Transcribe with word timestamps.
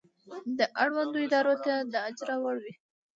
دا 0.57 0.65
اړوندو 0.83 1.17
ادارو 1.25 1.55
ته 1.65 1.73
د 1.91 1.93
اجرا 2.09 2.35
وړ 2.43 2.55
وي. 2.63 2.73